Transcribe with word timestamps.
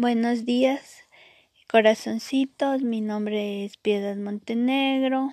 Buenos 0.00 0.44
días, 0.44 1.02
corazoncitos. 1.68 2.82
Mi 2.82 3.00
nombre 3.00 3.64
es 3.64 3.78
Piedad 3.78 4.14
Montenegro, 4.14 5.32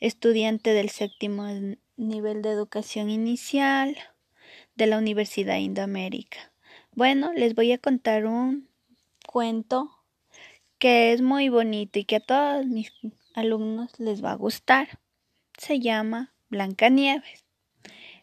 estudiante 0.00 0.70
del 0.70 0.88
séptimo 0.88 1.46
nivel 1.96 2.42
de 2.42 2.50
educación 2.50 3.08
inicial 3.08 3.96
de 4.74 4.88
la 4.88 4.98
Universidad 4.98 5.58
Indoamérica. 5.58 6.50
Bueno, 6.90 7.32
les 7.32 7.54
voy 7.54 7.70
a 7.70 7.78
contar 7.78 8.26
un 8.26 8.68
cuento 9.28 9.88
que 10.80 11.12
es 11.12 11.22
muy 11.22 11.48
bonito 11.48 12.00
y 12.00 12.04
que 12.04 12.16
a 12.16 12.20
todos 12.20 12.66
mis 12.66 12.92
alumnos 13.36 14.00
les 14.00 14.24
va 14.24 14.32
a 14.32 14.42
gustar. 14.42 14.98
Se 15.56 15.78
llama 15.78 16.34
Blancanieves. 16.48 17.44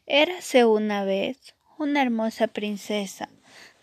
Érase 0.05 0.65
una 0.65 1.05
vez 1.05 1.55
una 1.77 2.01
hermosa 2.01 2.47
princesa 2.47 3.29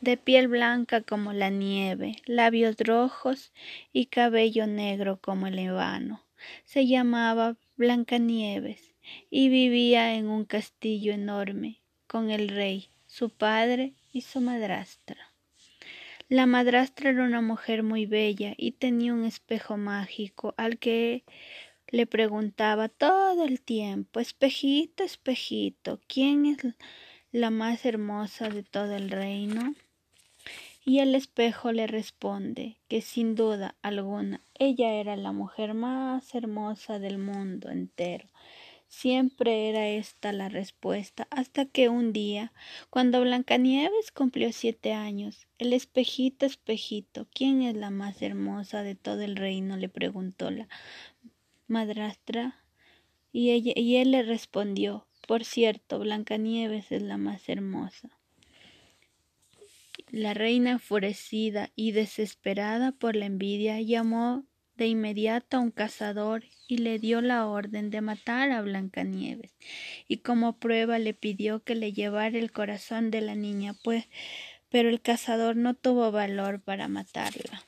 de 0.03 0.17
piel 0.17 0.49
blanca 0.49 1.01
como 1.01 1.33
la 1.33 1.49
nieve, 1.49 2.17
labios 2.27 2.75
rojos 2.79 3.53
y 3.93 4.07
cabello 4.07 4.67
negro 4.67 5.21
como 5.21 5.47
el 5.47 5.61
ébano. 5.61 6.25
Se 6.65 6.89
llamaba 6.89 7.57
Blancanieves 7.77 8.95
y 9.31 9.49
vivía 9.49 10.15
en 10.17 10.27
un 10.27 10.45
castillo 10.45 11.13
enorme 11.13 11.81
con 12.09 12.33
el 12.33 12.49
rey, 12.49 12.89
su 13.07 13.31
padre 13.31 13.95
y 14.13 14.23
su 14.23 14.41
madrastra. 14.41 15.33
La 16.29 16.47
madrastra 16.47 17.11
era 17.11 17.23
una 17.23 17.41
mujer 17.41 17.85
muy 17.85 18.05
bella 18.05 18.55
y 18.57 18.73
tenía 18.73 19.15
un 19.15 19.25
espejo 19.25 19.77
mágico 19.77 20.53
al 20.57 20.79
que 20.79 21.23
le 21.87 22.07
preguntaba 22.09 22.89
todo 22.89 23.45
el 23.45 23.61
tiempo 23.61 24.19
Espejito, 24.19 25.05
espejito, 25.05 26.01
¿quién 26.09 26.47
es 26.47 26.57
la 27.31 27.51
más 27.51 27.87
hermosa 27.87 28.49
de 28.49 28.65
todo 28.65 28.97
el 28.97 29.09
reino? 29.11 29.75
Y 30.85 30.99
el 30.99 31.15
espejo 31.15 31.71
le 31.73 31.87
responde 31.87 32.79
que 32.89 33.03
sin 33.03 33.35
duda 33.35 33.77
alguna 33.83 34.43
ella 34.59 34.95
era 34.95 35.17
la 35.17 35.33
mujer 35.33 35.75
más 35.75 36.35
hermosa 36.35 36.99
del 36.99 37.19
mundo 37.19 37.71
entero. 37.71 38.29
Siempre 38.89 39.71
era 39.71 39.89
esta 39.89 40.33
la 40.33 40.51
respuesta, 40.51 41.27
hasta 41.31 41.65
que 41.65 41.89
un 41.89 42.13
día, 42.13 42.53
cuando 42.91 43.23
Blancanieves 43.23 44.13
cumplió 44.13 44.53
siete 44.53 44.93
años, 44.93 45.47
el 45.59 45.73
espejito, 45.73 46.45
espejito, 46.45 47.27
¿quién 47.33 47.63
es 47.63 47.75
la 47.75 47.89
más 47.89 48.21
hermosa 48.21 48.83
de 48.83 48.95
todo 48.95 49.23
el 49.23 49.37
reino? 49.37 49.79
le 49.79 49.89
preguntó 49.89 50.51
la 50.51 50.69
madrastra, 51.69 52.63
y, 53.33 53.53
ella, 53.53 53.73
y 53.75 53.97
él 53.97 54.11
le 54.11 54.25
respondió, 54.25 55.07
por 55.27 55.45
cierto, 55.45 55.99
Blancanieves 56.01 56.93
es 56.93 57.01
la 57.01 57.17
más 57.17 57.49
hermosa. 57.49 58.11
La 60.13 60.35
reina, 60.35 60.73
enfurecida 60.73 61.71
y 61.75 61.93
desesperada 61.93 62.93
por 62.93 63.17
la 63.17 63.25
envidia, 63.25 63.81
llamó 63.81 64.45
de 64.77 64.87
inmediato 64.87 65.57
a 65.57 65.61
un 65.61 65.71
cazador 65.71 66.45
y 66.69 66.77
le 66.79 66.99
dio 66.99 67.23
la 67.23 67.47
orden 67.47 67.89
de 67.89 68.03
matar 68.03 68.51
a 68.51 68.61
Blancanieves, 68.61 69.55
y 70.09 70.19
como 70.19 70.59
prueba 70.59 70.99
le 70.99 71.15
pidió 71.15 71.63
que 71.63 71.75
le 71.75 71.95
llevara 71.95 72.39
el 72.39 72.53
corazón 72.53 73.11
de 73.11 73.23
la 73.23 73.35
niña, 73.35 73.75
pues 73.83 74.05
pero 74.69 74.91
el 74.91 75.01
cazador 75.01 75.57
no 75.57 75.73
tuvo 75.73 76.13
valor 76.13 76.61
para 76.61 76.89
matarla. 76.89 77.63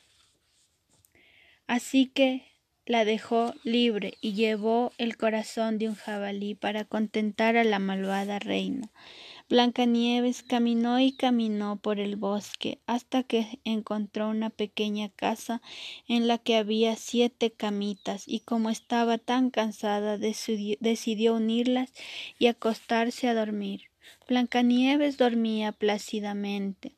Así 1.66 2.06
que 2.06 2.44
la 2.84 3.06
dejó 3.06 3.54
libre 3.64 4.14
y 4.20 4.34
llevó 4.34 4.92
el 4.98 5.16
corazón 5.16 5.78
de 5.78 5.88
un 5.88 5.94
jabalí 5.94 6.54
para 6.54 6.84
contentar 6.84 7.56
a 7.56 7.64
la 7.64 7.78
malvada 7.78 8.38
reina. 8.38 8.90
Blancanieves 9.54 10.42
caminó 10.42 10.98
y 10.98 11.12
caminó 11.12 11.76
por 11.76 12.00
el 12.00 12.16
bosque 12.16 12.80
hasta 12.88 13.22
que 13.22 13.60
encontró 13.62 14.28
una 14.28 14.50
pequeña 14.50 15.10
casa 15.10 15.62
en 16.08 16.26
la 16.26 16.38
que 16.38 16.56
había 16.56 16.96
siete 16.96 17.52
camitas 17.52 18.24
y 18.26 18.40
como 18.40 18.68
estaba 18.68 19.16
tan 19.16 19.50
cansada 19.50 20.18
decidió 20.18 21.34
unirlas 21.36 21.92
y 22.36 22.48
acostarse 22.48 23.28
a 23.28 23.34
dormir. 23.34 23.82
Blancanieves 24.26 25.18
dormía 25.18 25.70
plácidamente 25.70 26.96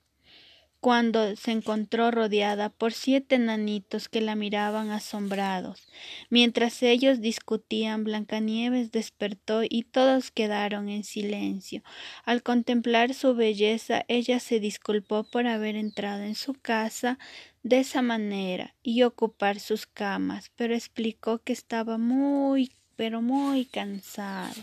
cuando 0.87 1.35
se 1.35 1.51
encontró 1.51 2.13
rodeada 2.13 2.69
por 2.69 2.93
siete 2.93 3.35
enanitos 3.35 4.09
que 4.09 4.21
la 4.21 4.37
miraban 4.37 4.91
asombrados. 4.91 5.89
Mientras 6.31 6.81
ellos 6.81 7.21
discutían, 7.21 8.05
Blancanieves 8.05 8.93
despertó 8.93 9.63
y 9.69 9.83
todos 9.83 10.31
quedaron 10.31 10.89
en 10.89 11.03
silencio. 11.03 11.83
Al 12.25 12.45
contemplar 12.45 13.15
su 13.15 13.35
belleza, 13.35 14.05
ella 14.07 14.39
se 14.39 14.61
disculpó 14.61 15.25
por 15.25 15.49
haber 15.49 15.75
entrado 15.75 16.23
en 16.23 16.37
su 16.37 16.55
casa 16.55 17.19
de 17.65 17.81
esa 17.81 18.01
manera 18.01 18.77
y 18.85 19.03
ocupar 19.03 19.59
sus 19.59 19.87
camas, 19.87 20.53
pero 20.55 20.73
explicó 20.73 21.41
que 21.41 21.53
estaba 21.53 21.99
muy, 21.99 22.71
pero 22.95 23.23
muy 23.23 23.65
cansada. 23.65 24.55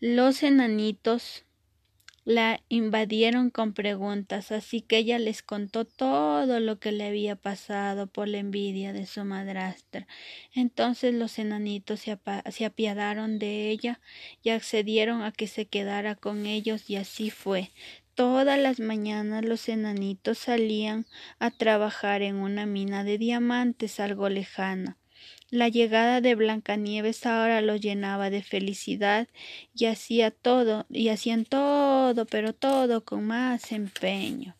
Los 0.00 0.42
enanitos 0.42 1.44
la 2.24 2.60
invadieron 2.68 3.50
con 3.50 3.72
preguntas, 3.72 4.52
así 4.52 4.82
que 4.82 4.98
ella 4.98 5.18
les 5.18 5.42
contó 5.42 5.84
todo 5.84 6.60
lo 6.60 6.78
que 6.78 6.92
le 6.92 7.06
había 7.06 7.34
pasado 7.34 8.06
por 8.06 8.28
la 8.28 8.38
envidia 8.38 8.92
de 8.92 9.06
su 9.06 9.24
madrastra. 9.24 10.06
Entonces 10.54 11.14
los 11.14 11.38
enanitos 11.38 12.00
se, 12.00 12.64
apiadaron 12.64 13.38
de 13.38 13.70
ella 13.70 14.00
y 14.42 14.50
accedieron 14.50 15.22
a 15.22 15.32
que 15.32 15.46
se 15.46 15.66
quedara 15.66 16.14
con 16.14 16.46
ellos 16.46 16.90
y 16.90 16.96
así 16.96 17.30
fue. 17.30 17.70
Todas 18.14 18.58
las 18.58 18.80
mañanas 18.80 19.44
los 19.44 19.68
enanitos 19.68 20.38
salían 20.38 21.06
a 21.38 21.50
trabajar 21.50 22.20
en 22.22 22.36
una 22.36 22.66
mina 22.66 23.02
de 23.02 23.16
diamantes 23.16 23.98
algo 23.98 24.28
lejana. 24.28 24.99
La 25.50 25.68
llegada 25.68 26.20
de 26.20 26.34
Blancanieves 26.34 27.26
ahora 27.26 27.60
los 27.60 27.80
llenaba 27.80 28.30
de 28.30 28.42
felicidad 28.42 29.28
y 29.74 29.86
hacía 29.86 30.30
todo, 30.30 30.86
y 30.88 31.08
hacían 31.08 31.44
todo, 31.44 32.24
pero 32.26 32.54
todo 32.54 33.04
con 33.04 33.26
más 33.26 33.72
empeño. 33.72 34.54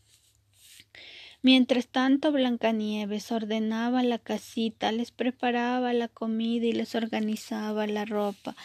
Mientras 1.43 1.87
tanto 1.87 2.33
Blancanieves 2.33 3.33
ordenaba 3.33 4.03
la 4.03 4.19
casita, 4.19 4.93
les 4.93 5.11
preparaba 5.11 5.95
la 5.95 6.09
comida 6.09 6.67
y 6.67 6.73
les 6.73 6.95
organizaba 6.95 7.87
la 7.87 8.05
ropa. 8.05 8.57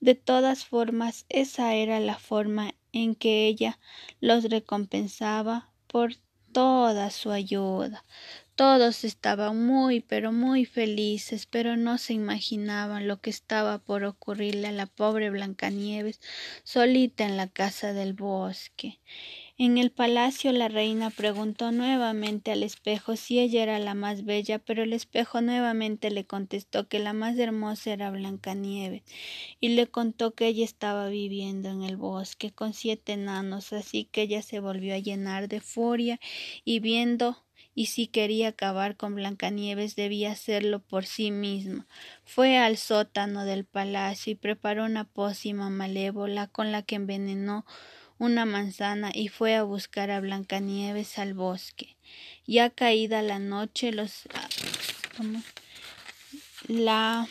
De 0.00 0.16
todas 0.16 0.64
formas, 0.64 1.26
esa 1.28 1.74
era 1.74 2.00
la 2.00 2.18
forma 2.18 2.74
en 2.92 3.14
que 3.14 3.46
ella 3.46 3.78
los 4.20 4.44
recompensaba 4.44 5.70
por 5.86 6.14
toda 6.50 7.10
su 7.10 7.30
ayuda. 7.30 8.04
Todos 8.56 9.02
estaban 9.02 9.66
muy, 9.66 10.00
pero 10.00 10.30
muy 10.30 10.64
felices, 10.64 11.46
pero 11.46 11.76
no 11.76 11.98
se 11.98 12.12
imaginaban 12.12 13.08
lo 13.08 13.20
que 13.20 13.30
estaba 13.30 13.78
por 13.78 14.04
ocurrirle 14.04 14.68
a 14.68 14.72
la 14.72 14.86
pobre 14.86 15.28
Blancanieves 15.30 16.20
solita 16.62 17.24
en 17.24 17.36
la 17.36 17.48
casa 17.48 17.92
del 17.92 18.12
bosque. 18.12 19.00
En 19.58 19.78
el 19.78 19.90
palacio 19.92 20.52
la 20.52 20.68
reina 20.68 21.10
preguntó 21.10 21.72
nuevamente 21.72 22.52
al 22.52 22.62
espejo 22.64 23.16
si 23.16 23.40
ella 23.40 23.62
era 23.62 23.78
la 23.80 23.94
más 23.94 24.24
bella, 24.24 24.58
pero 24.60 24.84
el 24.84 24.92
espejo 24.92 25.40
nuevamente 25.40 26.10
le 26.10 26.24
contestó 26.26 26.88
que 26.88 27.00
la 27.00 27.12
más 27.12 27.38
hermosa 27.38 27.92
era 27.92 28.10
Blancanieves, 28.10 29.02
y 29.60 29.70
le 29.70 29.86
contó 29.88 30.34
que 30.34 30.48
ella 30.48 30.64
estaba 30.64 31.08
viviendo 31.08 31.70
en 31.70 31.82
el 31.82 31.96
bosque 31.96 32.52
con 32.52 32.74
siete 32.74 33.14
enanos, 33.14 33.72
así 33.72 34.04
que 34.06 34.22
ella 34.22 34.42
se 34.42 34.60
volvió 34.60 34.94
a 34.94 34.98
llenar 34.98 35.48
de 35.48 35.60
furia 35.60 36.20
y 36.64 36.80
viendo 36.80 37.43
y 37.74 37.86
si 37.86 38.06
quería 38.06 38.48
acabar 38.48 38.96
con 38.96 39.14
Blancanieves 39.14 39.96
debía 39.96 40.32
hacerlo 40.32 40.80
por 40.80 41.06
sí 41.06 41.30
misma. 41.30 41.86
Fue 42.24 42.58
al 42.58 42.76
sótano 42.76 43.44
del 43.44 43.64
palacio 43.64 44.32
y 44.32 44.36
preparó 44.36 44.84
una 44.84 45.04
pócima 45.04 45.70
malévola 45.70 46.46
con 46.46 46.72
la 46.72 46.82
que 46.82 46.96
envenenó 46.96 47.64
una 48.18 48.44
manzana 48.44 49.10
y 49.12 49.28
fue 49.28 49.56
a 49.56 49.64
buscar 49.64 50.10
a 50.10 50.20
Blancanieves 50.20 51.18
al 51.18 51.34
bosque. 51.34 51.96
Ya 52.46 52.70
caída 52.70 53.22
la 53.22 53.38
noche, 53.38 53.92
los 53.92 54.28
ah, 54.34 54.48
la 56.68 57.28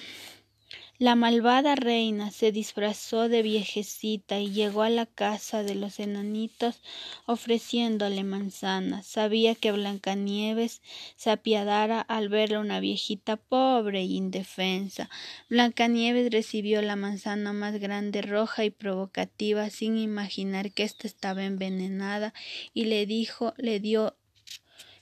la 1.00 1.16
malvada 1.16 1.76
reina 1.76 2.30
se 2.30 2.52
disfrazó 2.52 3.28
de 3.28 3.42
viejecita 3.42 4.40
y 4.40 4.52
llegó 4.52 4.84
a 4.84 4.90
la 4.90 5.06
casa 5.06 5.64
de 5.64 5.74
los 5.74 6.00
enanitos 6.00 6.82
ofreciéndole 7.26 8.24
manzanas. 8.24 9.08
Sabía 9.08 9.56
que 9.56 9.72
Blancanieves 9.72 10.82
se 11.16 11.32
apiadara 11.32 12.00
al 12.00 12.30
verla 12.30 12.60
una 12.60 12.80
viejita 12.80 13.38
pobre 13.38 14.02
e 14.02 14.06
indefensa. 14.06 15.10
Blancanieves 15.50 16.32
recibió 16.32 16.82
la 16.82 16.96
manzana 16.96 17.54
más 17.54 17.80
grande, 17.80 18.22
roja 18.22 18.64
y 18.64 18.70
provocativa, 18.70 19.70
sin 19.72 19.98
imaginar 19.98 20.72
que 20.72 20.84
ésta 20.84 21.08
estaba 21.08 21.44
envenenada, 21.44 22.34
y 22.74 22.86
le 22.86 23.06
dijo, 23.06 23.54
le 23.58 23.80
dio 23.80 24.16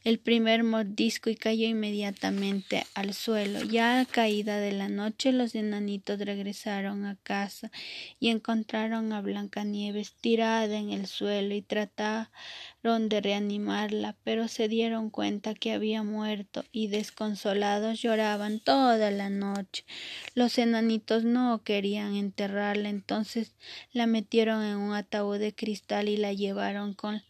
el 0.04 0.18
primer 0.18 0.64
mordisco 0.64 1.30
y 1.30 1.36
cayó 1.36 1.68
inmediatamente 1.68 2.86
al 2.96 3.14
suelo. 3.14 3.62
Ya 3.62 4.00
a 4.00 4.06
caída 4.06 4.58
de 4.58 4.72
la 4.72 4.90
noche 4.90 5.32
los 5.32 5.54
enanitos 5.54 6.20
regresaron 6.20 7.06
a 7.06 7.18
casa 7.18 7.72
y 8.20 8.30
encontraron 8.30 9.14
a 9.14 9.22
Blancanieves 9.22 10.14
tirada 10.14 10.76
en 10.76 10.90
el 10.90 11.06
suelo 11.06 11.54
y 11.54 11.62
trataron 11.62 13.10
de 13.10 13.22
reanimarla, 13.22 14.16
pero 14.24 14.48
se 14.48 14.68
dieron 14.68 15.12
cuenta 15.12 15.54
que 15.54 15.72
había 15.72 16.02
muerto 16.02 16.66
y 16.72 16.88
desconsolados 16.88 18.02
lloraban 18.02 18.60
toda 18.60 19.12
la 19.12 19.30
noche. 19.30 19.86
Los 20.34 20.58
enanitos 20.58 21.24
no 21.24 21.62
querían 21.64 22.16
enterrarla, 22.16 22.90
entonces 22.90 23.54
la 23.94 24.08
metieron 24.08 24.64
en 24.64 24.78
un 24.78 24.96
ataúd 24.96 25.38
de 25.38 25.54
cristal 25.54 26.10
y 26.10 26.18
la 26.18 26.34
llevaron 26.34 26.96
con 26.96 27.22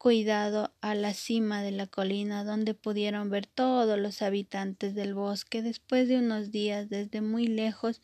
cuidado 0.00 0.72
a 0.80 0.94
la 0.94 1.12
cima 1.12 1.62
de 1.62 1.72
la 1.72 1.86
colina 1.86 2.42
donde 2.42 2.72
pudieron 2.72 3.28
ver 3.28 3.46
todos 3.46 3.98
los 3.98 4.22
habitantes 4.22 4.94
del 4.94 5.12
bosque. 5.12 5.60
Después 5.60 6.08
de 6.08 6.16
unos 6.16 6.50
días, 6.50 6.88
desde 6.88 7.20
muy 7.20 7.46
lejos, 7.46 8.00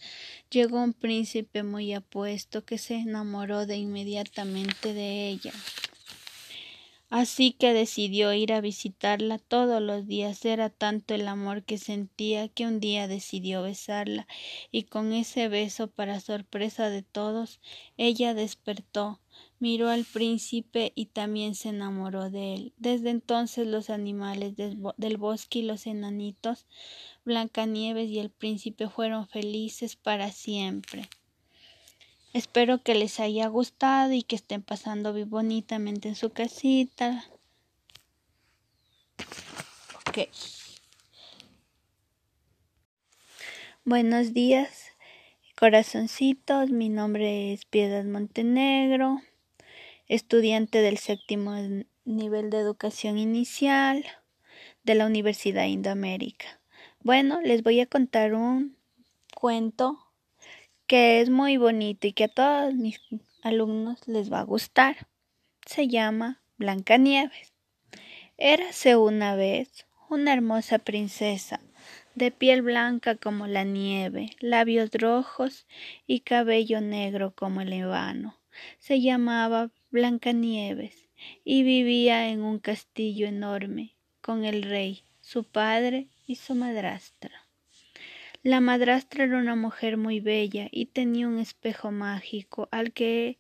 llegó 0.51 0.83
un 0.83 0.93
príncipe 0.93 1.63
muy 1.63 1.95
apuesto 1.95 2.67
que 2.67 2.77
se 2.77 2.97
enamoró 2.97 3.65
de 3.65 3.79
inmediatamente 3.79 4.93
de 4.93 5.31
ella. 5.31 5.55
Así 7.09 7.53
que 7.53 7.73
decidió 7.73 8.31
ir 8.35 8.53
a 8.53 8.61
visitarla 8.61 9.39
todos 9.39 9.81
los 9.81 10.07
días. 10.07 10.45
Era 10.45 10.69
tanto 10.69 11.15
el 11.15 11.27
amor 11.27 11.63
que 11.63 11.79
sentía 11.79 12.51
que 12.51 12.67
un 12.67 12.79
día 12.79 13.09
decidió 13.09 13.63
besarla 13.63 14.27
y 14.71 14.83
con 14.83 15.15
ese 15.15 15.49
beso, 15.49 15.89
para 15.89 16.21
sorpresa 16.21 16.91
de 16.91 17.01
todos, 17.01 17.59
ella 17.97 18.35
despertó 18.35 19.19
miró 19.59 19.89
al 19.89 20.05
príncipe 20.05 20.93
y 20.95 21.07
también 21.07 21.55
se 21.55 21.71
enamoró 21.71 22.31
de 22.31 22.55
él. 22.55 22.73
Desde 22.77 23.11
entonces 23.11 23.67
los 23.67 23.91
animales 23.91 24.55
del 24.57 25.17
bosque 25.17 25.61
y 25.61 25.63
los 25.63 25.87
enanitos, 25.87 26.67
Blancanieves 27.25 28.11
y 28.11 28.19
el 28.19 28.31
príncipe 28.31 28.89
fueron 28.89 29.27
felices 29.27 29.97
para 29.97 30.31
siempre. 30.31 31.09
Espero 32.33 32.83
que 32.83 32.95
les 32.95 33.19
haya 33.19 33.47
gustado 33.47 34.13
y 34.13 34.23
que 34.23 34.37
estén 34.37 34.63
pasando 34.63 35.15
bien 35.15 35.31
bonitamente 35.31 36.09
en 36.09 36.15
su 36.15 36.31
casita. 36.31 37.25
Ok. 40.09 40.29
Buenos 43.85 44.35
días, 44.35 44.89
corazoncitos. 45.59 46.71
Mi 46.71 46.91
nombre 46.91 47.55
es 47.55 47.65
Piedad 47.65 48.05
Montenegro 48.05 49.23
estudiante 50.09 50.81
del 50.83 50.99
séptimo 50.99 51.55
nivel 52.05 52.51
de 52.51 52.59
educación 52.59 53.19
inicial 53.19 54.05
de 54.85 54.95
la 54.95 55.07
Universidad 55.07 55.65
Indoamérica. 55.65 56.61
Bueno, 57.01 57.41
les 57.41 57.63
voy 57.63 57.81
a 57.81 57.87
contar 57.87 58.35
un 58.35 58.77
cuento 59.35 59.99
que 60.87 61.21
es 61.21 61.31
muy 61.31 61.57
bonito 61.57 62.07
y 62.07 62.13
que 62.13 62.25
a 62.25 62.29
todos 62.29 62.75
mis 62.75 63.01
alumnos 63.43 64.07
les 64.07 64.33
va 64.33 64.41
a 64.41 64.45
gustar. 64.45 65.09
Se 65.67 65.89
llama 65.89 66.41
Blancanieves. 66.57 67.53
Érase 68.39 68.97
una 68.97 69.35
vez 69.35 69.87
una 70.09 70.33
hermosa 70.33 70.79
princesa, 70.79 71.61
de 72.15 72.31
piel 72.31 72.63
blanca 72.63 73.17
como 73.17 73.47
la 73.47 73.65
nieve, 73.65 74.31
labios 74.41 74.91
rojos 74.93 75.67
y 76.07 76.21
cabello 76.21 76.81
negro 76.81 77.35
como 77.35 77.61
el 77.61 77.73
ébano. 77.73 78.37
Se 78.79 79.01
llamaba 79.01 79.71
Blancanieves 79.97 81.09
y 81.43 81.63
vivía 81.63 82.29
en 82.29 82.43
un 82.43 82.59
castillo 82.59 83.27
enorme 83.27 83.97
con 84.21 84.45
el 84.45 84.63
rey, 84.63 85.05
su 85.23 85.45
padre 85.45 86.09
y 86.27 86.35
su 86.35 86.55
madrastra. 86.55 87.49
La 88.43 88.61
madrastra 88.61 89.25
era 89.25 89.39
una 89.39 89.57
mujer 89.57 89.97
muy 89.97 90.21
bella 90.21 90.69
y 90.71 90.85
tenía 90.85 91.27
un 91.27 91.39
espejo 91.39 91.93
mágico 91.93 92.69
al 92.73 92.93
que 92.93 93.39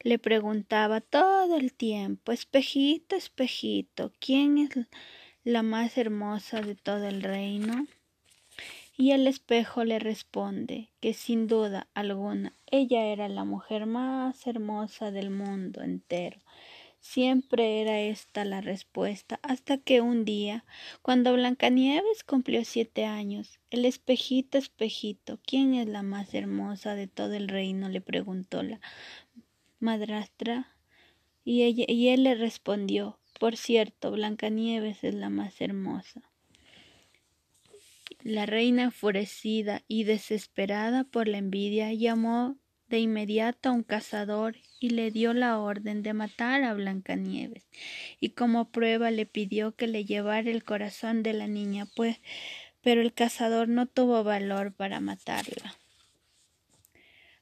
le 0.00 0.18
preguntaba 0.18 1.00
todo 1.00 1.56
el 1.56 1.72
tiempo 1.72 2.32
Espejito, 2.32 3.14
espejito, 3.14 4.12
¿quién 4.18 4.58
es 4.58 4.70
la 5.44 5.62
más 5.62 5.96
hermosa 5.96 6.60
de 6.60 6.74
todo 6.74 7.06
el 7.06 7.22
reino? 7.22 7.86
Y 8.96 9.10
el 9.10 9.26
espejo 9.26 9.82
le 9.84 9.98
responde 9.98 10.90
que 11.00 11.14
sin 11.14 11.48
duda 11.48 11.88
alguna 11.94 12.54
ella 12.70 13.06
era 13.06 13.28
la 13.28 13.44
mujer 13.44 13.86
más 13.86 14.46
hermosa 14.46 15.10
del 15.10 15.30
mundo 15.30 15.82
entero. 15.82 16.38
Siempre 17.00 17.82
era 17.82 18.00
esta 18.00 18.44
la 18.44 18.60
respuesta, 18.60 19.40
hasta 19.42 19.78
que 19.78 20.00
un 20.00 20.24
día, 20.24 20.64
cuando 21.02 21.34
Blancanieves 21.34 22.22
cumplió 22.24 22.64
siete 22.64 23.04
años, 23.04 23.58
el 23.70 23.84
espejito, 23.84 24.58
espejito, 24.58 25.38
¿quién 25.44 25.74
es 25.74 25.88
la 25.88 26.02
más 26.02 26.32
hermosa 26.32 26.94
de 26.94 27.08
todo 27.08 27.34
el 27.34 27.48
reino? 27.48 27.88
le 27.88 28.00
preguntó 28.00 28.62
la 28.62 28.80
madrastra, 29.80 30.76
y, 31.44 31.64
ella, 31.64 31.84
y 31.88 32.08
él 32.08 32.22
le 32.22 32.36
respondió, 32.36 33.18
por 33.38 33.56
cierto, 33.56 34.12
Blancanieves 34.12 35.04
es 35.04 35.14
la 35.14 35.28
más 35.28 35.60
hermosa. 35.60 36.22
La 38.22 38.46
reina, 38.46 38.84
enfurecida 38.84 39.82
y 39.88 40.04
desesperada 40.04 41.04
por 41.04 41.28
la 41.28 41.38
envidia, 41.38 41.92
llamó 41.92 42.56
de 42.88 42.98
inmediato 43.00 43.68
a 43.68 43.72
un 43.72 43.82
cazador 43.82 44.56
y 44.78 44.90
le 44.90 45.10
dio 45.10 45.32
la 45.32 45.58
orden 45.58 46.02
de 46.02 46.12
matar 46.12 46.62
a 46.62 46.74
Blancanieves, 46.74 47.66
y 48.20 48.30
como 48.30 48.70
prueba 48.70 49.10
le 49.10 49.26
pidió 49.26 49.74
que 49.74 49.86
le 49.86 50.04
llevara 50.04 50.50
el 50.50 50.64
corazón 50.64 51.22
de 51.22 51.32
la 51.32 51.46
niña, 51.46 51.86
pues 51.96 52.18
pero 52.82 53.00
el 53.00 53.14
cazador 53.14 53.68
no 53.68 53.86
tuvo 53.86 54.22
valor 54.22 54.72
para 54.72 55.00
matarla. 55.00 55.74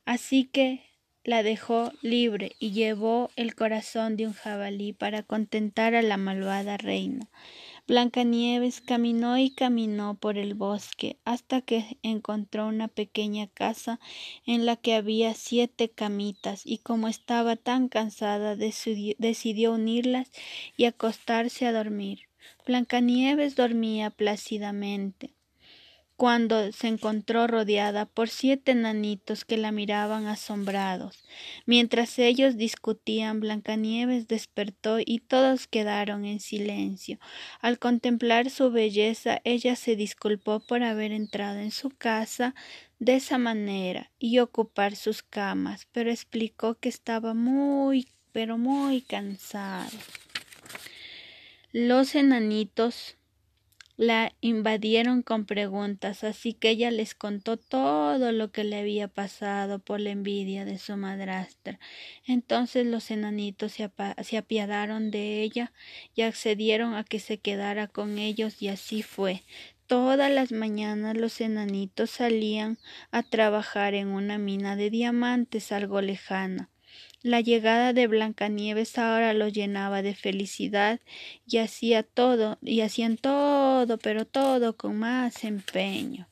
Así 0.05 0.45
que 0.45 0.85
la 1.25 1.43
dejó 1.43 1.93
libre 2.01 2.53
y 2.59 2.71
llevó 2.71 3.31
el 3.37 3.55
corazón 3.55 4.17
de 4.17 4.27
un 4.27 4.33
jabalí 4.33 4.93
para 4.93 5.23
contentar 5.23 5.95
a 5.95 6.03
la 6.03 6.17
malvada 6.17 6.77
reina. 6.77 7.29
Blancanieves 7.89 8.81
caminó 8.81 9.39
y 9.39 9.51
caminó 9.51 10.15
por 10.15 10.39
el 10.39 10.55
bosque 10.55 11.19
hasta 11.25 11.63
que 11.63 11.99
encontró 12.03 12.69
una 12.69 12.87
pequeña 12.87 13.49
casa 13.49 13.99
en 14.47 14.67
la 14.67 14.77
que 14.77 14.95
había 14.95 15.35
siete 15.35 15.91
camitas 15.91 16.63
y 16.65 16.79
como 16.79 17.09
estaba 17.09 17.57
tan 17.57 17.89
cansada 17.89 18.55
decidió 18.57 19.73
unirlas 19.73 20.31
y 20.77 20.85
acostarse 20.85 21.67
a 21.67 21.73
dormir. 21.73 22.29
Blancanieves 22.65 23.57
dormía 23.57 24.11
plácidamente 24.11 25.35
cuando 26.17 26.71
se 26.73 26.89
encontró 26.89 27.47
rodeada 27.47 28.07
por 28.07 28.29
siete 28.29 28.73
enanitos 28.73 29.45
que 29.45 29.57
la 29.57 29.73
miraban 29.73 30.27
asombrados. 30.27 31.25
Mientras 31.67 32.19
ellos 32.19 32.57
discutían, 32.57 33.41
Blancanieves 33.41 34.29
despertó 34.29 34.99
y 35.05 35.19
todos 35.19 35.67
quedaron 35.67 36.25
en 36.25 36.41
silencio. 36.41 37.19
Al 37.61 37.79
contemplar 37.79 38.51
su 38.51 38.71
belleza, 38.71 39.41
ella 39.45 39.75
se 39.75 39.97
disculpó 39.97 40.61
por 40.61 40.83
haber 40.83 41.13
entrado 41.13 41.59
en 41.59 41.71
su 41.71 41.91
casa 41.91 42.55
de 42.99 43.17
esa 43.17 43.39
manera 43.39 44.13
y 44.19 44.39
ocupar 44.39 44.95
sus 44.95 45.23
camas, 45.23 45.89
pero 45.93 46.11
explicó 46.11 46.77
que 46.77 46.89
estaba 46.89 47.35
muy, 47.35 48.09
pero 48.33 48.59
muy 48.59 49.03
cansada. 49.03 49.91
Los 51.73 52.15
enanitos 52.15 53.17
la 54.03 54.35
invadieron 54.41 55.23
con 55.23 55.47
preguntas, 55.47 56.25
así 56.25 56.55
que 56.55 56.71
ella 56.71 56.91
les 56.91 57.15
contó 57.15 57.57
todo 57.57 58.33
lo 58.33 58.51
que 58.51 58.65
le 58.65 58.81
había 58.81 59.07
pasado 59.07 59.79
por 59.79 60.01
la 60.01 60.11
envidia 60.11 60.65
de 60.65 60.79
su 60.79 60.97
madrastra. 60.97 61.79
Entonces 62.27 62.85
los 62.85 63.13
enanitos 63.13 63.71
se, 63.71 64.37
apiadaron 64.37 65.13
de 65.13 65.43
ella 65.43 65.73
y 66.17 66.23
accedieron 66.23 66.95
a 66.95 67.05
que 67.05 67.21
se 67.21 67.39
quedara 67.39 67.87
con 67.87 68.19
ellos 68.19 68.61
y 68.61 68.69
así 68.69 69.05
fue. 69.05 69.45
Todas 69.87 70.33
las 70.33 70.51
mañanas 70.51 71.17
los 71.17 71.41
enanitos 71.41 72.11
salían 72.11 72.79
a 73.13 73.23
trabajar 73.23 73.95
en 73.95 74.09
una 74.09 74.37
mina 74.37 74.75
de 74.75 74.91
diamantes 74.91 75.71
algo 75.71 76.01
lejana. 76.01 76.72
La 77.23 77.41
llegada 77.41 77.93
de 77.93 78.09
Blancanieves 78.09 78.99
ahora 78.99 79.33
los 79.33 79.53
llenaba 79.53 80.03
de 80.03 80.15
felicidad 80.15 81.01
y 81.47 81.59
hacía 81.59 82.03
todo, 82.03 82.59
y 82.63 82.81
hacían 82.81 83.17
todo, 83.17 83.99
pero 83.99 84.27
todo 84.27 84.77
con 84.77 84.99
más 84.99 85.45
empeño. 85.45 86.29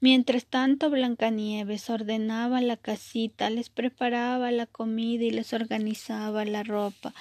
Mientras 0.00 0.46
tanto 0.46 0.90
Blancanieves 0.90 1.90
ordenaba 1.90 2.60
la 2.60 2.76
casita, 2.76 3.50
les 3.50 3.68
preparaba 3.68 4.52
la 4.52 4.66
comida 4.66 5.24
y 5.24 5.30
les 5.30 5.52
organizaba 5.52 6.44
la 6.44 6.62
ropa. 6.62 7.14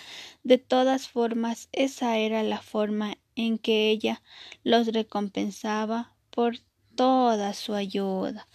De 0.43 0.59
todas 0.59 1.07
formas, 1.07 1.69
esa 1.71 2.17
era 2.17 2.43
la 2.43 2.61
forma 2.61 3.17
en 3.35 3.57
que 3.57 3.89
ella 3.89 4.21
los 4.63 4.87
recompensaba 4.87 6.13
por 6.29 6.57
toda 6.97 7.53
su 7.53 7.73
ayuda. 7.75 8.49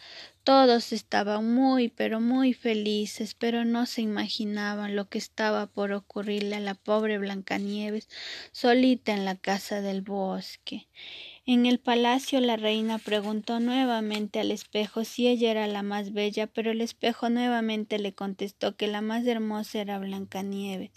Todos 0.44 0.92
estaban 0.92 1.54
muy, 1.54 1.88
pero 1.88 2.20
muy 2.20 2.52
felices, 2.54 3.34
pero 3.34 3.64
no 3.64 3.86
se 3.86 4.02
imaginaban 4.02 4.96
lo 4.96 5.08
que 5.08 5.18
estaba 5.18 5.66
por 5.68 5.92
ocurrirle 5.92 6.56
a 6.56 6.60
la 6.60 6.74
pobre 6.74 7.18
Blancanieves 7.18 8.08
solita 8.52 9.14
en 9.14 9.24
la 9.24 9.36
casa 9.36 9.80
del 9.80 10.02
bosque. 10.02 10.88
En 11.44 11.66
el 11.66 11.80
palacio 11.80 12.40
la 12.40 12.56
reina 12.56 12.98
preguntó 12.98 13.58
nuevamente 13.58 14.38
al 14.38 14.52
espejo 14.52 15.04
si 15.04 15.26
ella 15.26 15.50
era 15.50 15.66
la 15.66 15.82
más 15.82 16.12
bella, 16.12 16.46
pero 16.46 16.70
el 16.70 16.80
espejo 16.80 17.30
nuevamente 17.30 17.98
le 17.98 18.14
contestó 18.14 18.76
que 18.76 18.86
la 18.86 19.00
más 19.00 19.26
hermosa 19.26 19.80
era 19.80 19.98
Blancanieves, 19.98 20.92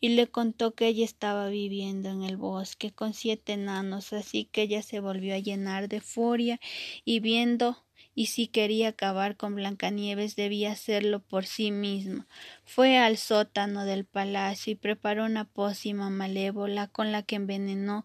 y 0.00 0.08
le 0.08 0.26
contó 0.26 0.74
que 0.74 0.88
ella 0.88 1.04
estaba 1.04 1.48
viviendo 1.48 2.08
en 2.08 2.24
el 2.24 2.36
bosque 2.36 2.90
con 2.90 3.14
siete 3.14 3.52
enanos, 3.52 4.12
así 4.12 4.46
que 4.46 4.62
ella 4.62 4.82
se 4.82 4.98
volvió 4.98 5.32
a 5.32 5.38
llenar 5.38 5.88
de 5.88 6.00
furia 6.00 6.58
y 7.04 7.20
viendo 7.20 7.84
y 8.16 8.26
si 8.26 8.48
quería 8.48 8.88
acabar 8.88 9.36
con 9.36 9.54
Blancanieves 9.54 10.34
debía 10.36 10.72
hacerlo 10.72 11.20
por 11.20 11.46
sí 11.46 11.70
misma. 11.70 12.26
Fue 12.64 12.98
al 12.98 13.16
sótano 13.16 13.84
del 13.84 14.04
palacio 14.04 14.72
y 14.72 14.76
preparó 14.76 15.24
una 15.24 15.44
pócima 15.44 16.10
malévola 16.10 16.88
con 16.88 17.12
la 17.12 17.22
que 17.22 17.36
envenenó 17.36 18.04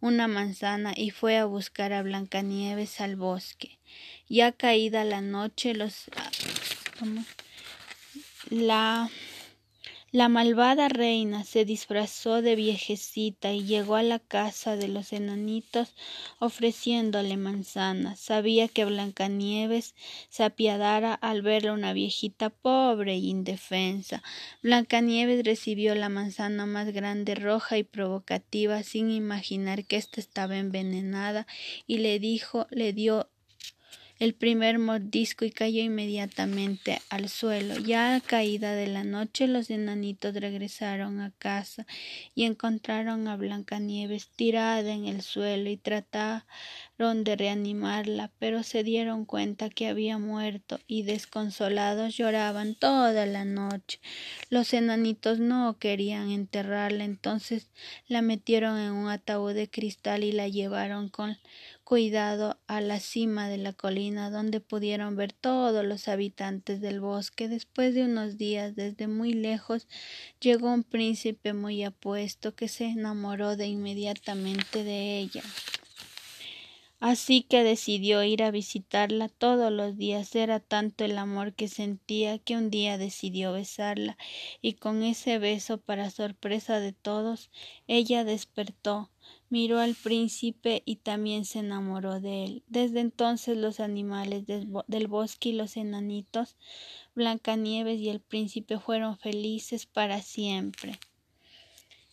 una 0.00 0.28
manzana 0.28 0.92
y 0.96 1.10
fue 1.10 1.36
a 1.36 1.44
buscar 1.44 1.92
a 1.92 2.02
Blancanieves 2.02 3.00
al 3.00 3.16
bosque. 3.16 3.78
Ya 4.28 4.52
caída 4.52 5.04
la 5.04 5.20
noche, 5.20 5.74
los 5.74 6.10
la 8.50 9.10
la 10.16 10.30
malvada 10.30 10.88
reina 10.88 11.44
se 11.44 11.66
disfrazó 11.66 12.40
de 12.40 12.56
viejecita 12.56 13.52
y 13.52 13.66
llegó 13.66 13.96
a 13.96 14.02
la 14.02 14.18
casa 14.18 14.74
de 14.74 14.88
los 14.88 15.12
enanitos 15.12 15.94
ofreciéndole 16.38 17.36
manzanas. 17.36 18.18
Sabía 18.18 18.66
que 18.66 18.86
Blancanieves 18.86 19.94
se 20.30 20.42
apiadara 20.42 21.12
al 21.12 21.42
verla 21.42 21.74
una 21.74 21.92
viejita 21.92 22.48
pobre 22.48 23.12
e 23.12 23.18
indefensa. 23.18 24.22
Blancanieves 24.62 25.44
recibió 25.44 25.94
la 25.94 26.08
manzana 26.08 26.64
más 26.64 26.94
grande, 26.94 27.34
roja 27.34 27.76
y 27.76 27.82
provocativa, 27.82 28.82
sin 28.84 29.10
imaginar 29.10 29.84
que 29.84 29.96
ésta 29.96 30.22
estaba 30.22 30.56
envenenada, 30.56 31.46
y 31.86 31.98
le 31.98 32.18
dijo, 32.20 32.66
le 32.70 32.94
dio 32.94 33.28
el 34.18 34.34
primer 34.34 34.78
mordisco 34.78 35.44
y 35.44 35.50
cayó 35.50 35.82
inmediatamente 35.82 37.00
al 37.10 37.28
suelo. 37.28 37.76
Ya 37.78 38.14
a 38.14 38.20
caída 38.20 38.72
de 38.72 38.86
la 38.86 39.04
noche 39.04 39.46
los 39.46 39.68
enanitos 39.70 40.34
regresaron 40.34 41.20
a 41.20 41.32
casa 41.38 41.86
y 42.34 42.44
encontraron 42.44 43.28
a 43.28 43.36
Blancanieves 43.36 44.28
tirada 44.28 44.90
en 44.90 45.06
el 45.06 45.20
suelo 45.20 45.68
y 45.68 45.76
trataron 45.76 47.24
de 47.24 47.36
reanimarla, 47.36 48.32
pero 48.38 48.62
se 48.62 48.82
dieron 48.82 49.26
cuenta 49.26 49.68
que 49.68 49.86
había 49.86 50.16
muerto 50.16 50.80
y 50.86 51.02
desconsolados 51.02 52.16
lloraban 52.16 52.74
toda 52.74 53.26
la 53.26 53.44
noche. 53.44 54.00
Los 54.48 54.72
enanitos 54.72 55.40
no 55.40 55.76
querían 55.78 56.30
enterrarla, 56.30 57.04
entonces 57.04 57.68
la 58.08 58.22
metieron 58.22 58.78
en 58.78 58.92
un 58.92 59.10
ataúd 59.10 59.52
de 59.52 59.68
cristal 59.68 60.24
y 60.24 60.32
la 60.32 60.48
llevaron 60.48 61.10
con 61.10 61.36
cuidado 61.86 62.58
a 62.66 62.80
la 62.80 62.98
cima 62.98 63.48
de 63.48 63.58
la 63.58 63.72
colina 63.72 64.28
donde 64.28 64.60
pudieron 64.60 65.14
ver 65.14 65.32
todos 65.32 65.84
los 65.84 66.08
habitantes 66.08 66.80
del 66.80 67.00
bosque. 67.00 67.48
Después 67.48 67.94
de 67.94 68.02
unos 68.02 68.36
días 68.36 68.74
desde 68.74 69.06
muy 69.06 69.32
lejos 69.32 69.86
llegó 70.40 70.72
un 70.72 70.82
príncipe 70.82 71.52
muy 71.52 71.84
apuesto 71.84 72.56
que 72.56 72.66
se 72.66 72.86
enamoró 72.86 73.54
de 73.54 73.68
inmediatamente 73.68 74.82
de 74.82 75.20
ella. 75.20 75.44
Así 76.98 77.42
que 77.42 77.62
decidió 77.62 78.24
ir 78.24 78.42
a 78.42 78.50
visitarla 78.50 79.28
todos 79.28 79.70
los 79.70 79.96
días. 79.96 80.34
Era 80.34 80.58
tanto 80.58 81.04
el 81.04 81.16
amor 81.16 81.54
que 81.54 81.68
sentía 81.68 82.40
que 82.40 82.56
un 82.56 82.68
día 82.68 82.98
decidió 82.98 83.52
besarla 83.52 84.18
y 84.60 84.72
con 84.72 85.04
ese 85.04 85.38
beso, 85.38 85.78
para 85.78 86.10
sorpresa 86.10 86.80
de 86.80 86.92
todos, 86.92 87.52
ella 87.86 88.24
despertó 88.24 89.08
miró 89.48 89.78
al 89.78 89.94
príncipe 89.94 90.82
y 90.84 90.96
también 90.96 91.44
se 91.44 91.60
enamoró 91.60 92.20
de 92.20 92.44
él. 92.44 92.62
Desde 92.66 93.00
entonces 93.00 93.56
los 93.56 93.80
animales 93.80 94.44
del 94.46 95.06
bosque 95.06 95.50
y 95.50 95.52
los 95.52 95.76
enanitos, 95.76 96.56
Blancanieves 97.14 98.00
y 98.00 98.08
el 98.08 98.20
príncipe 98.20 98.78
fueron 98.78 99.18
felices 99.18 99.86
para 99.86 100.22
siempre. 100.22 100.98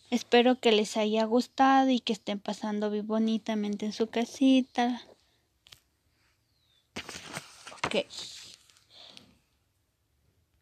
Espero 0.10 0.60
que 0.60 0.72
les 0.72 0.96
haya 0.96 1.26
gustado 1.26 1.90
y 1.90 2.00
que 2.00 2.14
estén 2.14 2.40
pasando 2.40 2.92
bonitamente 3.04 3.88
en 3.88 3.94
su 3.94 4.08
casita. 4.08 5.02
Okay. 7.86 8.06